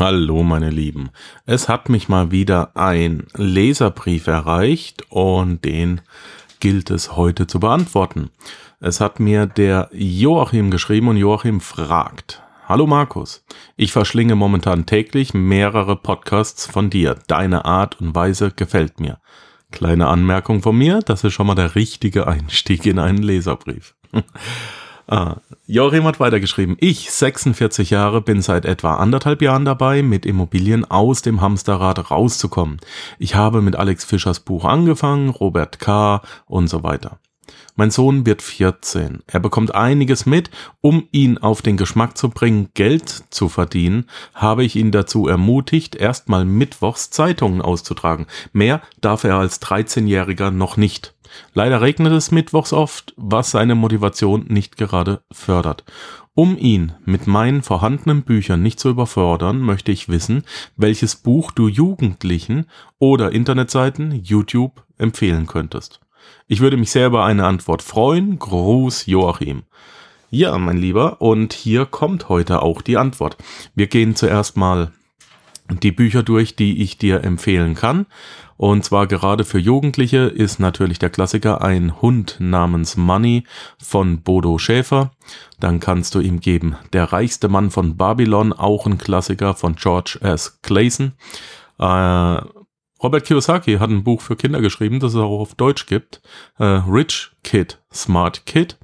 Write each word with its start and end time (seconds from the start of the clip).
Hallo 0.00 0.42
meine 0.42 0.70
Lieben. 0.70 1.10
Es 1.44 1.68
hat 1.68 1.90
mich 1.90 2.08
mal 2.08 2.30
wieder 2.30 2.74
ein 2.74 3.26
Leserbrief 3.34 4.28
erreicht 4.28 5.04
und 5.10 5.62
den 5.62 6.00
gilt 6.58 6.88
es 6.90 7.16
heute 7.16 7.46
zu 7.46 7.60
beantworten. 7.60 8.30
Es 8.80 8.98
hat 9.02 9.20
mir 9.20 9.44
der 9.44 9.90
Joachim 9.92 10.70
geschrieben 10.70 11.08
und 11.08 11.18
Joachim 11.18 11.60
fragt. 11.60 12.42
Hallo 12.66 12.86
Markus, 12.86 13.44
ich 13.76 13.92
verschlinge 13.92 14.36
momentan 14.36 14.86
täglich 14.86 15.34
mehrere 15.34 15.96
Podcasts 15.96 16.64
von 16.64 16.88
dir. 16.88 17.18
Deine 17.26 17.66
Art 17.66 18.00
und 18.00 18.14
Weise 18.14 18.52
gefällt 18.52 19.00
mir. 19.00 19.18
Kleine 19.70 20.06
Anmerkung 20.06 20.62
von 20.62 20.78
mir, 20.78 21.00
das 21.00 21.24
ist 21.24 21.34
schon 21.34 21.46
mal 21.46 21.54
der 21.54 21.74
richtige 21.74 22.26
Einstieg 22.26 22.86
in 22.86 22.98
einen 22.98 23.22
Leserbrief. 23.22 23.94
Ah, 25.10 25.38
Joachim 25.66 26.04
hat 26.04 26.20
weitergeschrieben. 26.20 26.76
Ich, 26.78 27.10
46 27.10 27.90
Jahre, 27.90 28.20
bin 28.20 28.42
seit 28.42 28.64
etwa 28.64 28.94
anderthalb 28.94 29.42
Jahren 29.42 29.64
dabei, 29.64 30.04
mit 30.04 30.24
Immobilien 30.24 30.88
aus 30.88 31.20
dem 31.20 31.40
Hamsterrad 31.40 32.12
rauszukommen. 32.12 32.76
Ich 33.18 33.34
habe 33.34 33.60
mit 33.60 33.74
Alex 33.74 34.04
Fischers 34.04 34.38
Buch 34.38 34.64
angefangen, 34.64 35.30
Robert 35.30 35.80
K. 35.80 36.22
und 36.46 36.68
so 36.68 36.84
weiter. 36.84 37.18
Mein 37.76 37.90
Sohn 37.90 38.26
wird 38.26 38.42
14. 38.42 39.22
Er 39.26 39.40
bekommt 39.40 39.74
einiges 39.74 40.26
mit. 40.26 40.50
Um 40.80 41.08
ihn 41.12 41.38
auf 41.38 41.62
den 41.62 41.76
Geschmack 41.76 42.18
zu 42.18 42.30
bringen, 42.30 42.68
Geld 42.74 43.24
zu 43.30 43.48
verdienen, 43.48 44.06
habe 44.34 44.64
ich 44.64 44.76
ihn 44.76 44.90
dazu 44.90 45.26
ermutigt, 45.26 45.94
erstmal 45.94 46.44
mittwochs 46.44 47.10
Zeitungen 47.10 47.62
auszutragen. 47.62 48.26
Mehr 48.52 48.82
darf 49.00 49.24
er 49.24 49.36
als 49.36 49.62
13-Jähriger 49.62 50.50
noch 50.50 50.76
nicht. 50.76 51.14
Leider 51.54 51.80
regnet 51.80 52.12
es 52.12 52.30
mittwochs 52.30 52.72
oft, 52.72 53.14
was 53.16 53.50
seine 53.50 53.74
Motivation 53.74 54.46
nicht 54.48 54.76
gerade 54.76 55.22
fördert. 55.30 55.84
Um 56.34 56.56
ihn 56.56 56.92
mit 57.04 57.26
meinen 57.26 57.62
vorhandenen 57.62 58.22
Büchern 58.22 58.62
nicht 58.62 58.80
zu 58.80 58.88
überfordern, 58.88 59.60
möchte 59.60 59.92
ich 59.92 60.08
wissen, 60.08 60.44
welches 60.76 61.16
Buch 61.16 61.50
du 61.50 61.68
Jugendlichen 61.68 62.66
oder 62.98 63.32
Internetseiten, 63.32 64.12
YouTube 64.12 64.84
empfehlen 64.96 65.46
könntest. 65.46 66.00
Ich 66.46 66.60
würde 66.60 66.76
mich 66.76 66.90
sehr 66.90 67.06
über 67.06 67.24
eine 67.24 67.46
Antwort 67.46 67.82
freuen. 67.82 68.38
Gruß 68.38 69.06
Joachim. 69.06 69.62
Ja, 70.30 70.56
mein 70.58 70.76
Lieber, 70.76 71.20
und 71.20 71.52
hier 71.52 71.86
kommt 71.86 72.28
heute 72.28 72.62
auch 72.62 72.82
die 72.82 72.96
Antwort. 72.96 73.36
Wir 73.74 73.88
gehen 73.88 74.14
zuerst 74.14 74.56
mal 74.56 74.92
die 75.68 75.92
Bücher 75.92 76.22
durch, 76.22 76.56
die 76.56 76.82
ich 76.82 76.98
dir 76.98 77.24
empfehlen 77.24 77.74
kann. 77.74 78.06
Und 78.56 78.84
zwar 78.84 79.06
gerade 79.06 79.44
für 79.44 79.58
Jugendliche 79.58 80.18
ist 80.18 80.60
natürlich 80.60 80.98
der 80.98 81.10
Klassiker 81.10 81.62
Ein 81.62 82.00
Hund 82.02 82.36
namens 82.38 82.96
Money 82.96 83.44
von 83.82 84.20
Bodo 84.20 84.58
Schäfer. 84.58 85.12
Dann 85.58 85.80
kannst 85.80 86.14
du 86.14 86.20
ihm 86.20 86.40
geben 86.40 86.76
Der 86.92 87.12
reichste 87.12 87.48
Mann 87.48 87.70
von 87.70 87.96
Babylon, 87.96 88.52
auch 88.52 88.86
ein 88.86 88.98
Klassiker 88.98 89.54
von 89.54 89.76
George 89.76 90.18
S. 90.20 90.60
Clayson. 90.62 91.12
Äh, 91.78 92.42
Robert 93.02 93.24
Kiyosaki 93.24 93.78
hat 93.78 93.90
ein 93.90 94.04
Buch 94.04 94.20
für 94.20 94.36
Kinder 94.36 94.60
geschrieben, 94.60 95.00
das 95.00 95.14
es 95.14 95.20
auch 95.20 95.40
auf 95.40 95.54
Deutsch 95.54 95.86
gibt. 95.86 96.20
Äh, 96.58 96.64
Rich 96.64 97.30
Kid, 97.42 97.80
Smart 97.92 98.44
Kid. 98.46 98.78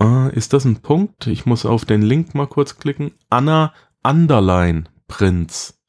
Äh, 0.00 0.34
ist 0.34 0.52
das 0.52 0.64
ein 0.64 0.82
Punkt? 0.82 1.26
Ich 1.26 1.46
muss 1.46 1.66
auf 1.66 1.84
den 1.84 2.02
Link 2.02 2.34
mal 2.34 2.46
kurz 2.46 2.78
klicken. 2.78 3.12
Anna 3.30 3.72
Underline 4.02 4.84
Prinz. 5.08 5.80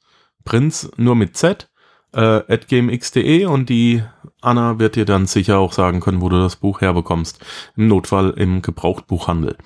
Prinz 0.44 0.92
nur 0.98 1.16
mit 1.16 1.36
Z 1.36 1.70
äh, 2.14 2.20
at 2.20 2.68
gmx.de 2.68 3.46
und 3.46 3.70
die 3.70 4.04
Anna 4.46 4.80
wird 4.80 4.96
dir 4.96 5.06
dann 5.06 5.26
sicher 5.26 5.60
auch 5.60 5.74
sagen 5.74 6.00
können, 6.00 6.22
wo 6.22 6.30
du 6.30 6.38
das 6.38 6.56
Buch 6.56 6.82
herbekommst. 6.82 7.44
Im 7.76 7.88
Notfall 7.88 8.32
im 8.32 8.62
Gebrauchtbuchhandel. 8.62 9.58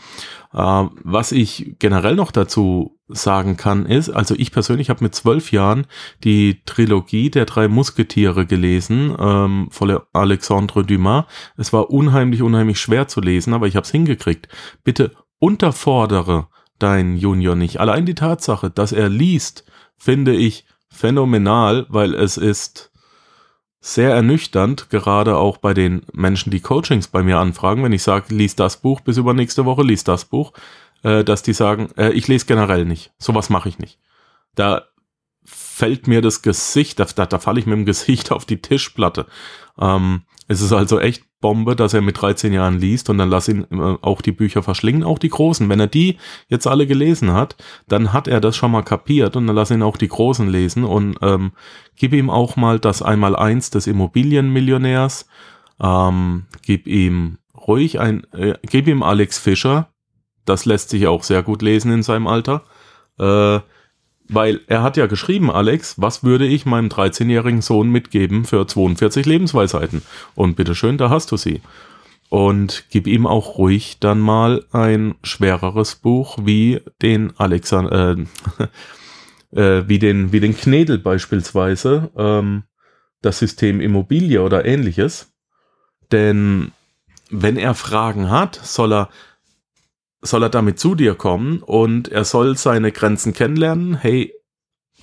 Äh, 0.53 0.57
was 1.03 1.31
ich 1.31 1.75
generell 1.79 2.15
noch 2.15 2.31
dazu 2.31 2.97
sagen 3.07 3.57
kann, 3.57 3.85
ist, 3.85 4.09
also 4.09 4.35
ich 4.37 4.51
persönlich 4.51 4.89
habe 4.89 5.03
mit 5.03 5.15
zwölf 5.15 5.51
Jahren 5.51 5.85
die 6.23 6.61
Trilogie 6.65 7.29
der 7.29 7.45
drei 7.45 7.67
Musketiere 7.67 8.45
gelesen, 8.45 9.15
ähm, 9.19 9.67
von 9.71 9.99
Alexandre 10.13 10.83
Dumas. 10.83 11.25
Es 11.57 11.73
war 11.73 11.89
unheimlich, 11.89 12.41
unheimlich 12.41 12.79
schwer 12.79 13.07
zu 13.07 13.21
lesen, 13.21 13.53
aber 13.53 13.67
ich 13.67 13.75
habe 13.75 13.85
es 13.85 13.91
hingekriegt. 13.91 14.47
Bitte 14.83 15.11
unterfordere 15.39 16.47
deinen 16.77 17.17
Junior 17.17 17.55
nicht. 17.55 17.79
Allein 17.79 18.05
die 18.05 18.15
Tatsache, 18.15 18.69
dass 18.69 18.91
er 18.91 19.09
liest, 19.09 19.65
finde 19.97 20.33
ich 20.35 20.65
phänomenal, 20.89 21.85
weil 21.89 22.13
es 22.13 22.37
ist 22.37 22.88
sehr 23.81 24.11
ernüchternd, 24.11 24.89
gerade 24.89 25.37
auch 25.37 25.57
bei 25.57 25.73
den 25.73 26.01
Menschen, 26.11 26.51
die 26.51 26.59
Coachings 26.59 27.07
bei 27.07 27.23
mir 27.23 27.37
anfragen, 27.37 27.83
wenn 27.83 27.93
ich 27.93 28.03
sage, 28.03 28.33
lies 28.33 28.55
das 28.55 28.77
Buch 28.77 28.99
bis 29.01 29.17
übernächste 29.17 29.65
Woche, 29.65 29.83
lies 29.83 30.03
das 30.03 30.25
Buch, 30.25 30.53
äh, 31.03 31.23
dass 31.23 31.43
die 31.43 31.53
sagen, 31.53 31.89
äh, 31.97 32.11
ich 32.11 32.27
lese 32.27 32.45
generell 32.45 32.85
nicht. 32.85 33.11
Sowas 33.17 33.49
mache 33.49 33.69
ich 33.69 33.79
nicht. 33.79 33.99
Da 34.55 34.83
fällt 35.45 36.07
mir 36.07 36.21
das 36.21 36.41
Gesicht, 36.41 36.99
da, 36.99 37.05
da, 37.05 37.25
da 37.25 37.39
falle 37.39 37.59
ich 37.59 37.65
mit 37.65 37.77
dem 37.77 37.85
Gesicht 37.85 38.31
auf 38.33 38.45
die 38.45 38.61
Tischplatte. 38.61 39.27
Ähm, 39.79 40.23
es 40.47 40.61
ist 40.61 40.73
also 40.73 40.99
echt 40.99 41.23
Bombe, 41.41 41.75
dass 41.75 41.93
er 41.93 42.01
mit 42.01 42.21
13 42.21 42.51
Jahren 42.51 42.79
liest 42.79 43.09
und 43.09 43.17
dann 43.17 43.29
lass 43.29 43.47
ihn 43.47 43.65
äh, 43.71 43.97
auch 44.01 44.21
die 44.21 44.31
Bücher 44.31 44.61
verschlingen, 44.61 45.03
auch 45.03 45.19
die 45.19 45.29
großen. 45.29 45.69
Wenn 45.69 45.79
er 45.79 45.87
die 45.87 46.17
jetzt 46.47 46.67
alle 46.67 46.85
gelesen 46.85 47.33
hat, 47.33 47.55
dann 47.87 48.11
hat 48.11 48.27
er 48.27 48.41
das 48.41 48.57
schon 48.57 48.71
mal 48.71 48.83
kapiert 48.83 49.35
und 49.35 49.47
dann 49.47 49.55
lass 49.55 49.71
ihn 49.71 49.81
auch 49.81 49.97
die 49.97 50.09
großen 50.09 50.49
lesen 50.49 50.83
und 50.83 51.17
ähm, 51.21 51.51
gib 51.95 52.13
ihm 52.13 52.29
auch 52.29 52.55
mal 52.55 52.79
das 52.79 53.01
Einmaleins 53.01 53.69
des 53.69 53.87
Immobilienmillionärs, 53.87 55.27
ähm, 55.81 56.45
gib 56.61 56.87
ihm 56.87 57.37
ruhig 57.55 57.99
ein, 57.99 58.25
äh, 58.33 58.55
gib 58.63 58.87
ihm 58.87 59.01
Alex 59.01 59.37
Fischer, 59.39 59.89
das 60.45 60.65
lässt 60.65 60.89
sich 60.89 61.07
auch 61.07 61.23
sehr 61.23 61.43
gut 61.43 61.61
lesen 61.61 61.91
in 61.91 62.03
seinem 62.03 62.27
Alter. 62.27 62.63
Äh, 63.17 63.59
weil 64.29 64.61
er 64.67 64.83
hat 64.83 64.95
ja 64.95 65.07
geschrieben, 65.07 65.51
Alex, 65.51 65.99
was 65.99 66.23
würde 66.23 66.45
ich 66.45 66.65
meinem 66.65 66.87
13-jährigen 66.87 67.61
Sohn 67.61 67.89
mitgeben 67.89 68.45
für 68.45 68.65
42 68.65 69.25
Lebensweisheiten? 69.25 70.03
Und 70.35 70.55
bitteschön, 70.55 70.97
da 70.97 71.09
hast 71.09 71.31
du 71.31 71.37
sie. 71.37 71.61
Und 72.29 72.85
gib 72.91 73.07
ihm 73.07 73.25
auch 73.25 73.57
ruhig 73.57 73.97
dann 73.99 74.19
mal 74.19 74.63
ein 74.71 75.15
schwereres 75.23 75.95
Buch 75.95 76.37
wie 76.43 76.79
den 77.01 77.33
Alexander, 77.37 78.17
äh, 79.51 79.59
äh, 79.59 79.89
wie 79.89 79.97
den, 79.97 80.31
wie 80.31 80.39
den 80.39 80.55
Knedel 80.55 80.99
beispielsweise, 80.99 82.11
ähm, 82.15 82.63
das 83.23 83.39
System 83.39 83.81
Immobilie 83.81 84.43
oder 84.43 84.63
ähnliches. 84.63 85.33
Denn 86.11 86.71
wenn 87.31 87.57
er 87.57 87.73
Fragen 87.73 88.29
hat, 88.29 88.55
soll 88.55 88.93
er, 88.93 89.09
soll 90.21 90.43
er 90.43 90.49
damit 90.49 90.79
zu 90.79 90.95
dir 90.95 91.15
kommen 91.15 91.61
und 91.61 92.09
er 92.09 92.25
soll 92.25 92.57
seine 92.57 92.91
Grenzen 92.91 93.33
kennenlernen. 93.33 93.95
Hey, 93.95 94.33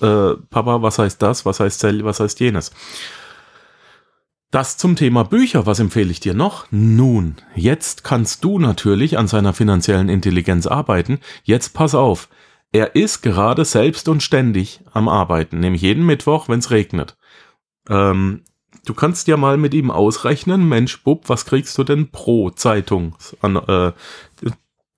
äh, 0.01 0.33
Papa, 0.49 0.81
was 0.81 0.99
heißt 0.99 1.21
das? 1.21 1.45
Was 1.45 1.59
heißt? 1.59 1.83
Was 2.03 2.19
heißt 2.19 2.39
jenes? 2.39 2.71
Das 4.49 4.77
zum 4.77 4.95
Thema 4.95 5.23
Bücher, 5.23 5.65
was 5.65 5.79
empfehle 5.79 6.09
ich 6.09 6.21
dir 6.21 6.33
noch? 6.33 6.67
Nun, 6.71 7.35
jetzt 7.53 8.05
kannst 8.05 8.45
du 8.45 8.59
natürlich 8.59 9.17
an 9.17 9.27
seiner 9.27 9.53
finanziellen 9.53 10.07
Intelligenz 10.07 10.67
arbeiten. 10.67 11.19
Jetzt 11.43 11.73
pass 11.73 11.93
auf, 11.93 12.29
er 12.71 12.95
ist 12.95 13.21
gerade 13.23 13.65
selbst 13.65 14.07
und 14.07 14.23
ständig 14.23 14.81
am 14.93 15.09
Arbeiten, 15.09 15.59
nämlich 15.59 15.81
jeden 15.81 16.05
Mittwoch, 16.05 16.47
wenn 16.47 16.59
es 16.59 16.71
regnet. 16.71 17.17
Ähm, 17.89 18.43
du 18.85 18.93
kannst 18.93 19.27
ja 19.27 19.35
mal 19.35 19.57
mit 19.57 19.73
ihm 19.73 19.91
ausrechnen, 19.91 20.67
Mensch, 20.69 21.03
Bub, 21.03 21.27
was 21.27 21.45
kriegst 21.45 21.77
du 21.77 21.83
denn 21.83 22.11
pro 22.11 22.49
Zeitung 22.49 23.15
an, 23.41 23.57
äh, 23.57 23.91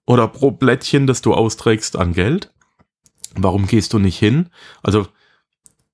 oder 0.09 0.27
pro 0.27 0.51
Blättchen, 0.51 1.07
das 1.07 1.21
du 1.21 1.33
austrägst 1.33 1.95
an 1.95 2.13
Geld? 2.13 2.51
Warum 3.35 3.67
gehst 3.67 3.93
du 3.93 3.99
nicht 3.99 4.19
hin? 4.19 4.49
Also 4.83 5.07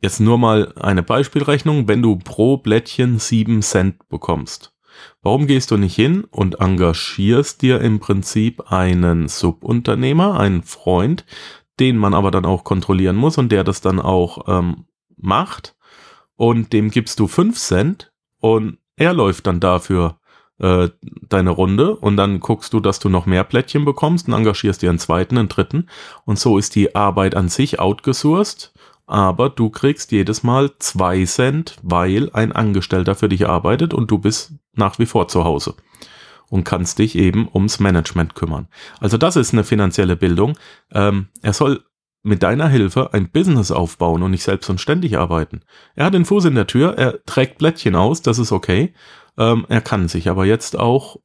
Jetzt 0.06 0.20
nur 0.20 0.38
mal 0.38 0.72
eine 0.76 1.02
Beispielrechnung, 1.02 1.88
wenn 1.88 2.04
du 2.04 2.18
pro 2.18 2.58
Blättchen 2.58 3.18
7 3.18 3.64
Cent 3.64 4.08
bekommst. 4.08 4.72
Warum 5.24 5.48
gehst 5.48 5.72
du 5.72 5.78
nicht 5.78 5.96
hin 5.96 6.26
und 6.30 6.60
engagierst 6.60 7.64
dir 7.64 7.82
im 7.82 8.00
Prinzip 8.00 8.72
einen 8.72 9.28
Subunternehmer, 9.28 10.40
einen 10.40 10.62
Freund, 10.62 11.26
den 11.80 11.98
man 11.98 12.14
aber 12.14 12.30
dann 12.30 12.46
auch 12.46 12.64
kontrollieren 12.64 13.16
muss 13.16 13.40
und 13.40 13.52
der 13.52 13.64
das 13.64 13.82
dann 13.82 14.00
auch 14.00 14.48
ähm, 14.48 14.86
macht 15.18 15.76
und 16.36 16.72
dem 16.72 16.92
gibst 16.92 17.20
du 17.20 17.26
5 17.26 17.58
Cent 17.58 18.14
und 18.40 18.78
er 18.98 19.14
läuft 19.16 19.48
dann 19.48 19.60
dafür 19.60 20.20
äh, 20.60 20.90
deine 21.02 21.50
Runde 21.50 21.96
und 21.96 22.18
dann 22.18 22.40
guckst 22.40 22.74
du, 22.74 22.80
dass 22.80 23.00
du 23.00 23.10
noch 23.10 23.26
mehr 23.26 23.44
Plättchen 23.44 23.86
bekommst 23.86 24.28
und 24.28 24.34
engagierst 24.34 24.82
dir 24.82 24.90
einen 24.90 25.00
zweiten, 25.00 25.38
einen 25.38 25.50
dritten 25.50 25.88
und 26.26 26.40
so 26.40 26.58
ist 26.58 26.76
die 26.76 26.96
Arbeit 26.96 27.36
an 27.36 27.50
sich 27.50 27.80
outgesourced 27.80 28.72
aber 29.08 29.50
du 29.50 29.70
kriegst 29.70 30.12
jedes 30.12 30.44
Mal 30.44 30.72
zwei 30.80 31.26
Cent, 31.26 31.78
weil 31.84 32.30
ein 32.34 32.52
Angestellter 32.52 33.16
für 33.16 33.30
dich 33.30 33.48
arbeitet 33.48 33.94
und 33.94 34.10
du 34.10 34.18
bist 34.18 34.54
nach 34.74 35.00
wie 35.00 35.06
vor 35.06 35.28
zu 35.28 35.44
Hause 35.44 35.76
und 36.50 36.64
kannst 36.64 37.00
dich 37.00 37.16
eben 37.16 37.48
ums 37.54 37.80
Management 37.80 38.36
kümmern. 38.36 38.68
Also 39.00 39.18
das 39.18 39.36
ist 39.36 39.54
eine 39.54 39.64
finanzielle 39.64 40.16
Bildung. 40.16 40.58
Ähm, 40.92 41.28
er 41.42 41.54
soll 41.54 41.84
mit 42.24 42.42
deiner 42.42 42.68
Hilfe 42.68 43.14
ein 43.14 43.30
Business 43.30 43.72
aufbauen 43.72 44.24
und 44.24 44.32
nicht 44.32 44.44
selbst 44.44 44.70
und 44.70 44.82
ständig 44.82 45.18
arbeiten. 45.18 45.62
Er 45.94 46.06
hat 46.06 46.16
den 46.16 46.26
Fuß 46.26 46.46
in 46.46 46.56
der 46.56 46.66
Tür, 46.66 46.98
er 46.98 47.24
trägt 47.26 47.60
Blättchen 47.60 47.96
aus, 47.96 48.24
das 48.24 48.40
ist 48.40 48.52
okay. 48.52 48.94
Ähm, 49.38 49.66
er 49.70 49.82
kann 49.82 50.08
sich 50.08 50.30
aber 50.30 50.46
jetzt 50.46 50.78
auch, 50.78 51.18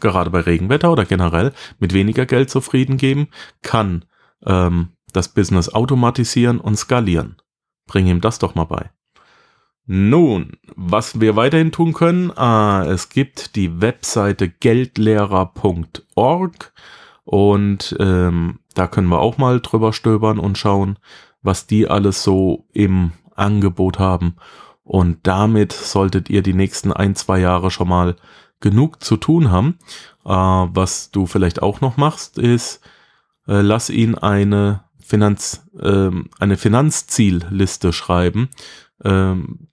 gerade 0.00 0.30
bei 0.30 0.40
Regenwetter 0.40 0.90
oder 0.90 1.04
generell, 1.04 1.52
mit 1.78 1.92
weniger 1.92 2.26
Geld 2.26 2.50
zufrieden 2.50 2.96
geben, 2.96 3.28
kann 3.62 4.04
ähm, 4.44 4.88
das 5.12 5.28
Business 5.28 5.68
automatisieren 5.68 6.60
und 6.60 6.76
skalieren. 6.76 7.36
Bring 7.86 8.06
ihm 8.06 8.20
das 8.20 8.38
doch 8.38 8.54
mal 8.54 8.64
bei. 8.64 8.90
Nun, 9.90 10.58
was 10.76 11.18
wir 11.18 11.34
weiterhin 11.34 11.72
tun 11.72 11.94
können, 11.94 12.30
ah, 12.36 12.84
es 12.86 13.08
gibt 13.08 13.56
die 13.56 13.80
Webseite 13.80 14.50
geldlehrer.org 14.50 16.74
und 17.24 17.96
ähm, 17.98 18.58
da 18.74 18.86
können 18.86 19.08
wir 19.08 19.20
auch 19.20 19.38
mal 19.38 19.60
drüber 19.60 19.94
stöbern 19.94 20.38
und 20.38 20.58
schauen, 20.58 20.98
was 21.40 21.66
die 21.66 21.88
alles 21.88 22.22
so 22.22 22.66
im 22.74 23.12
Angebot 23.34 23.98
haben. 23.98 24.36
Und 24.88 25.26
damit 25.26 25.74
solltet 25.74 26.30
ihr 26.30 26.40
die 26.40 26.54
nächsten 26.54 26.94
ein, 26.94 27.14
zwei 27.14 27.40
Jahre 27.40 27.70
schon 27.70 27.88
mal 27.88 28.16
genug 28.58 29.04
zu 29.04 29.18
tun 29.18 29.50
haben. 29.50 29.78
Äh, 30.24 30.30
was 30.30 31.10
du 31.10 31.26
vielleicht 31.26 31.60
auch 31.60 31.82
noch 31.82 31.98
machst, 31.98 32.38
ist, 32.38 32.80
äh, 33.46 33.60
lass 33.60 33.90
ihn 33.90 34.14
eine 34.14 34.84
Finanz, 34.98 35.68
ähm, 35.78 36.30
eine 36.38 36.56
Finanzzielliste 36.56 37.92
schreiben. 37.92 38.48
Ähm, 39.04 39.68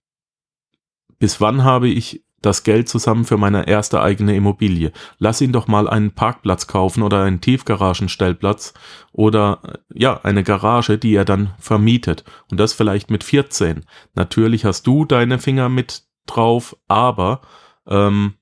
bis 1.18 1.40
wann 1.40 1.64
habe 1.64 1.88
ich 1.88 2.25
das 2.46 2.64
Geld 2.64 2.88
zusammen 2.88 3.26
für 3.26 3.38
meine 3.38 3.68
erste 3.68 4.02
eigene 4.02 4.36
Immobilie? 4.36 4.92
Lass 5.18 5.42
ihn 5.42 5.52
doch 5.52 5.68
mal 5.68 5.90
einen 5.90 6.12
Parkplatz 6.12 6.68
kaufen 6.68 7.04
oder 7.04 7.24
einen 7.24 7.42
Tiefgaragenstellplatz 7.42 8.74
oder 9.12 9.60
äh, 9.64 9.78
ja, 9.94 10.20
eine 10.24 10.44
Garage, 10.44 10.98
die 10.98 11.16
er 11.16 11.26
dann 11.26 11.54
vermietet. 11.60 12.24
Und 12.50 12.60
das 12.60 12.74
vielleicht 12.74 13.10
mit 13.10 13.24
14. 13.24 13.86
Natürlich 14.14 14.66
hast 14.66 14.86
du 14.88 15.06
deine 15.06 15.40
Finger 15.40 15.70
mit 15.70 16.04
drauf, 16.26 16.76
aber 16.88 17.42
ähm, 17.88 18.36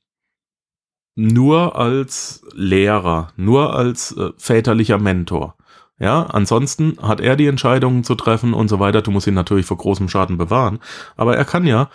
nur 1.16 1.76
als 1.76 2.44
Lehrer, 2.54 3.34
nur 3.36 3.76
als 3.76 4.16
äh, 4.18 4.32
väterlicher 4.38 4.98
Mentor. 4.98 5.56
Ja, 6.00 6.24
ansonsten 6.24 6.98
hat 7.02 7.22
er 7.22 7.36
die 7.36 7.48
Entscheidungen 7.48 8.04
zu 8.04 8.16
treffen 8.16 8.54
und 8.54 8.68
so 8.68 8.80
weiter. 8.80 9.02
Du 9.02 9.12
musst 9.12 9.28
ihn 9.28 9.36
natürlich 9.36 9.68
vor 9.68 9.78
großem 9.78 10.10
Schaden 10.10 10.38
bewahren. 10.38 10.80
Aber 11.16 11.38
er 11.38 11.46
kann 11.46 11.66
ja 11.66 11.90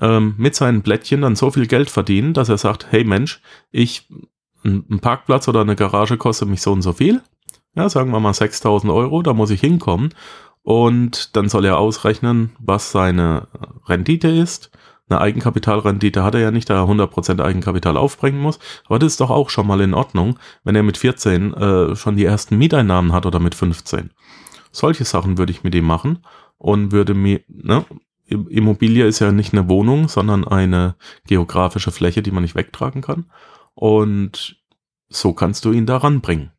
ähm, 0.00 0.34
mit 0.38 0.54
seinen 0.54 0.82
Blättchen 0.82 1.22
dann 1.22 1.36
so 1.36 1.50
viel 1.50 1.66
Geld 1.66 1.90
verdienen, 1.90 2.34
dass 2.34 2.48
er 2.48 2.58
sagt, 2.58 2.86
hey 2.90 3.04
Mensch, 3.04 3.40
ich, 3.70 4.08
ein 4.64 5.00
Parkplatz 5.00 5.48
oder 5.48 5.60
eine 5.60 5.76
Garage 5.76 6.16
kostet 6.16 6.48
mich 6.48 6.62
so 6.62 6.72
und 6.72 6.82
so 6.82 6.92
viel. 6.92 7.20
Ja, 7.74 7.88
sagen 7.88 8.10
wir 8.10 8.20
mal 8.20 8.34
6000 8.34 8.92
Euro, 8.92 9.22
da 9.22 9.32
muss 9.32 9.50
ich 9.50 9.60
hinkommen. 9.60 10.14
Und 10.62 11.36
dann 11.36 11.48
soll 11.48 11.64
er 11.64 11.78
ausrechnen, 11.78 12.52
was 12.60 12.92
seine 12.92 13.48
Rendite 13.88 14.28
ist 14.28 14.70
eine 15.12 15.20
Eigenkapitalrendite 15.20 16.22
hat 16.22 16.34
er 16.34 16.40
ja 16.40 16.50
nicht, 16.50 16.70
da 16.70 16.82
er 16.82 16.88
100% 16.88 17.42
Eigenkapital 17.42 17.96
aufbringen 17.96 18.40
muss. 18.40 18.58
Aber 18.86 18.98
das 18.98 19.12
ist 19.12 19.20
doch 19.20 19.30
auch 19.30 19.50
schon 19.50 19.66
mal 19.66 19.80
in 19.80 19.94
Ordnung, 19.94 20.38
wenn 20.64 20.74
er 20.74 20.82
mit 20.82 20.96
14 20.96 21.54
äh, 21.54 21.96
schon 21.96 22.16
die 22.16 22.24
ersten 22.24 22.56
Mieteinnahmen 22.56 23.12
hat 23.12 23.26
oder 23.26 23.38
mit 23.38 23.54
15. 23.54 24.10
Solche 24.70 25.04
Sachen 25.04 25.38
würde 25.38 25.52
ich 25.52 25.64
mit 25.64 25.74
ihm 25.74 25.84
machen 25.84 26.24
und 26.56 26.92
würde 26.92 27.14
mir, 27.14 27.40
ne, 27.48 27.84
Immobilie 28.32 29.06
ist 29.06 29.20
ja 29.20 29.32
nicht 29.32 29.52
eine 29.52 29.68
Wohnung, 29.68 30.08
sondern 30.08 30.46
eine 30.46 30.96
geografische 31.26 31.92
Fläche, 31.92 32.22
die 32.22 32.30
man 32.30 32.42
nicht 32.42 32.54
wegtragen 32.54 33.02
kann. 33.02 33.26
Und 33.74 34.56
so 35.08 35.32
kannst 35.32 35.64
du 35.64 35.72
ihn 35.72 35.86
da 35.86 35.98
ranbringen. 35.98 36.52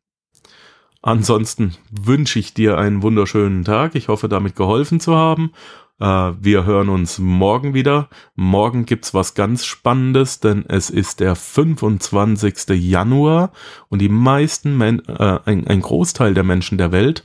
Ansonsten 1.02 1.74
wünsche 1.90 2.38
ich 2.38 2.54
dir 2.54 2.78
einen 2.78 3.02
wunderschönen 3.02 3.64
Tag. 3.64 3.94
Ich 3.94 4.08
hoffe, 4.08 4.28
damit 4.28 4.56
geholfen 4.56 5.00
zu 5.00 5.14
haben. 5.14 5.52
Äh, 6.00 6.32
wir 6.40 6.64
hören 6.64 6.88
uns 6.88 7.18
morgen 7.18 7.74
wieder. 7.74 8.08
Morgen 8.34 8.86
gibt's 8.86 9.12
was 9.12 9.34
ganz 9.34 9.64
Spannendes, 9.64 10.40
denn 10.40 10.64
es 10.66 10.90
ist 10.90 11.20
der 11.20 11.36
25. 11.36 12.70
Januar 12.70 13.52
und 13.88 14.00
die 14.00 14.08
meisten, 14.08 14.78
Men 14.78 15.00
äh, 15.06 15.40
ein, 15.44 15.66
ein 15.66 15.80
Großteil 15.82 16.34
der 16.34 16.44
Menschen 16.44 16.78
der 16.78 16.90
Welt, 16.90 17.24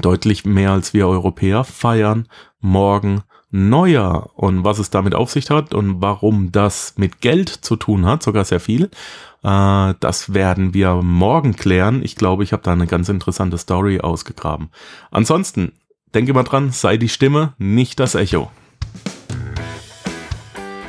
deutlich 0.00 0.44
mehr 0.44 0.70
als 0.70 0.94
wir 0.94 1.08
Europäer, 1.08 1.64
feiern 1.64 2.28
morgen 2.60 3.22
Neujahr. 3.56 4.30
Und 4.34 4.64
was 4.64 4.78
es 4.78 4.90
damit 4.90 5.14
auf 5.14 5.30
sich 5.30 5.50
hat 5.50 5.74
und 5.74 6.02
warum 6.02 6.52
das 6.52 6.94
mit 6.96 7.20
Geld 7.20 7.48
zu 7.48 7.76
tun 7.76 8.06
hat, 8.06 8.22
sogar 8.22 8.44
sehr 8.44 8.60
viel, 8.60 8.90
äh, 9.42 9.94
das 10.00 10.34
werden 10.34 10.74
wir 10.74 10.94
morgen 10.96 11.56
klären. 11.56 12.02
Ich 12.04 12.16
glaube, 12.16 12.44
ich 12.44 12.52
habe 12.52 12.62
da 12.62 12.72
eine 12.72 12.86
ganz 12.86 13.08
interessante 13.08 13.58
Story 13.58 14.00
ausgegraben. 14.00 14.70
Ansonsten 15.10 15.72
denke 16.14 16.34
mal 16.34 16.44
dran, 16.44 16.70
sei 16.70 16.96
die 16.96 17.08
Stimme, 17.08 17.54
nicht 17.58 17.98
das 18.00 18.14
Echo. 18.14 18.50